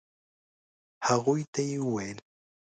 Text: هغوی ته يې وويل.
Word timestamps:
هغوی 1.07 1.41
ته 1.53 1.61
يې 1.69 1.77
وويل. 1.83 2.17